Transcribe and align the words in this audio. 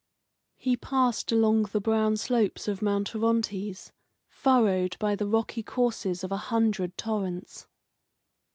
He 0.57 0.75
passed 0.75 1.31
along 1.31 1.65
the 1.71 1.79
brown 1.79 2.17
slopes 2.17 2.67
of 2.67 2.81
Mount 2.81 3.13
Orontes, 3.15 3.91
furrowed 4.27 4.97
by 4.97 5.15
the 5.15 5.27
rocky 5.27 5.61
courses 5.61 6.23
of 6.23 6.31
a 6.31 6.37
hundred 6.37 6.97
torrents. 6.97 7.67